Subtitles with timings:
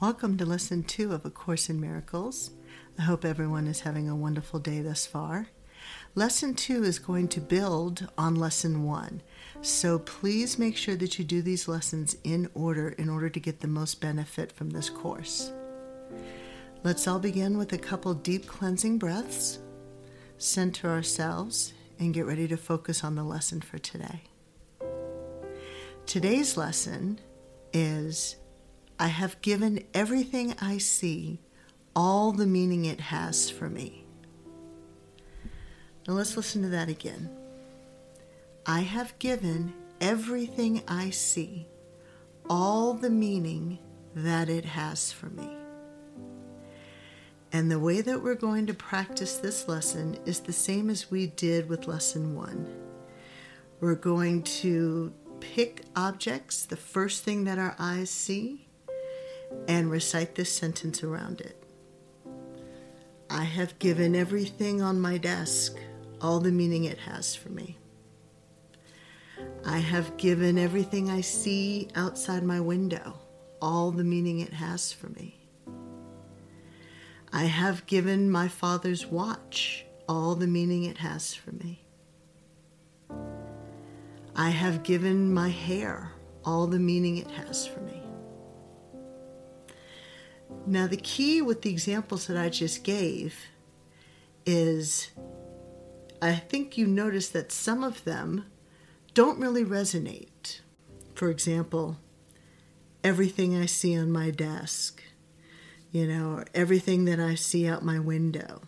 [0.00, 2.50] Welcome to lesson two of A Course in Miracles.
[2.98, 5.46] I hope everyone is having a wonderful day thus far.
[6.16, 9.22] Lesson two is going to build on lesson one,
[9.62, 13.60] so please make sure that you do these lessons in order in order to get
[13.60, 15.52] the most benefit from this course.
[16.82, 19.60] Let's all begin with a couple deep cleansing breaths,
[20.38, 24.22] center ourselves, and get ready to focus on the lesson for today.
[26.04, 27.20] Today's lesson
[27.72, 28.36] is
[28.98, 31.40] I have given everything I see
[31.96, 34.04] all the meaning it has for me.
[36.06, 37.30] Now let's listen to that again.
[38.66, 41.66] I have given everything I see
[42.48, 43.78] all the meaning
[44.14, 45.48] that it has for me.
[47.52, 51.28] And the way that we're going to practice this lesson is the same as we
[51.28, 52.66] did with lesson one.
[53.80, 58.66] We're going to pick objects, the first thing that our eyes see,
[59.68, 61.62] and recite this sentence around it.
[63.30, 65.76] I have given everything on my desk
[66.20, 67.78] all the meaning it has for me.
[69.64, 73.18] I have given everything I see outside my window
[73.60, 75.40] all the meaning it has for me.
[77.32, 81.80] I have given my father's watch all the meaning it has for me.
[84.36, 86.12] I have given my hair
[86.44, 88.03] all the meaning it has for me.
[90.66, 93.36] Now, the key with the examples that I just gave
[94.46, 95.10] is
[96.22, 98.46] I think you notice that some of them
[99.12, 100.60] don't really resonate.
[101.14, 101.98] For example,
[103.02, 105.02] everything I see on my desk,
[105.92, 108.62] you know, or everything that I see out my window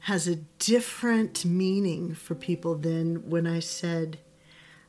[0.00, 4.18] has a different meaning for people than when I said,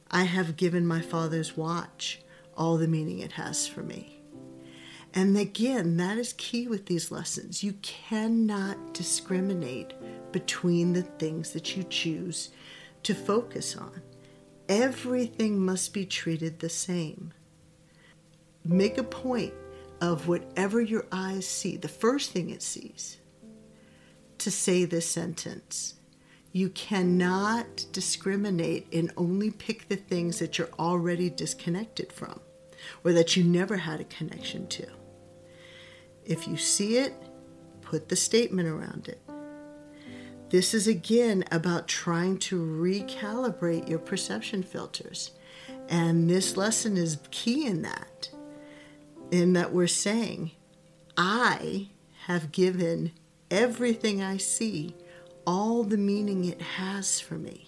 [0.10, 2.20] I have given my father's watch
[2.58, 4.19] all the meaning it has for me.
[5.14, 7.64] And again, that is key with these lessons.
[7.64, 9.94] You cannot discriminate
[10.32, 12.50] between the things that you choose
[13.04, 14.02] to focus on.
[14.68, 17.34] Everything must be treated the same.
[18.64, 19.54] Make a point
[20.00, 23.18] of whatever your eyes see, the first thing it sees,
[24.38, 25.96] to say this sentence.
[26.52, 32.40] You cannot discriminate and only pick the things that you're already disconnected from
[33.04, 34.88] or that you never had a connection to.
[36.26, 37.14] If you see it,
[37.82, 39.20] put the statement around it.
[40.50, 45.32] This is again about trying to recalibrate your perception filters.
[45.88, 48.30] And this lesson is key in that,
[49.32, 50.52] in that we're saying,
[51.18, 51.90] I
[52.26, 53.12] have given
[53.52, 54.96] everything I see
[55.46, 57.68] all the meaning it has for me.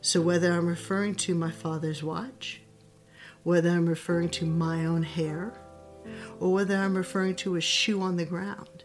[0.00, 2.62] So, whether I'm referring to my father's watch,
[3.42, 5.60] whether I'm referring to my own hair,
[6.38, 8.84] or whether I'm referring to a shoe on the ground.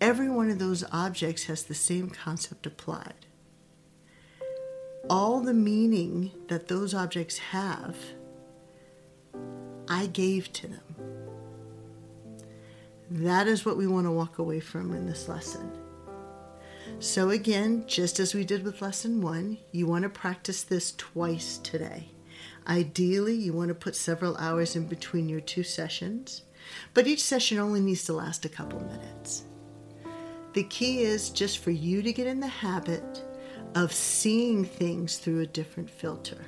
[0.00, 3.26] Every one of those objects has the same concept applied.
[5.10, 7.96] All the meaning that those objects have,
[9.88, 10.80] I gave to them.
[13.10, 15.72] That is what we want to walk away from in this lesson.
[17.00, 21.58] So, again, just as we did with lesson one, you want to practice this twice
[21.58, 22.10] today.
[22.66, 26.42] Ideally, you want to put several hours in between your two sessions,
[26.94, 29.44] but each session only needs to last a couple minutes.
[30.52, 33.22] The key is just for you to get in the habit
[33.74, 36.44] of seeing things through a different filter.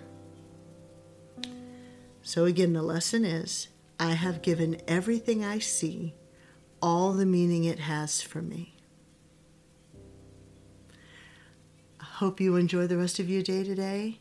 [2.22, 3.68] So, again, the lesson is
[3.98, 6.14] I have given everything I see
[6.82, 8.74] all the meaning it has for me.
[12.00, 14.20] I hope you enjoy the rest of your day today